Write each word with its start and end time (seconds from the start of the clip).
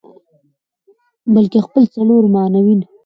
بلکه 1.33 1.57
خپل 1.65 1.83
څلور 1.95 2.23
معاونین 2.33 2.79